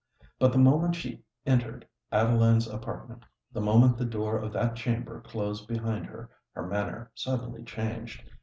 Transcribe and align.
But 0.39 0.51
the 0.51 0.57
moment 0.57 0.95
she 0.95 1.23
entered 1.45 1.87
Adeline's 2.11 2.65
apartment—the 2.67 3.61
moment 3.61 3.99
the 3.99 4.05
door 4.05 4.39
of 4.39 4.51
that 4.53 4.75
chamber 4.75 5.21
closed 5.21 5.67
behind 5.67 6.07
her—her 6.07 6.65
manner 6.65 7.11
suddenly 7.13 7.63
changed. 7.63 8.27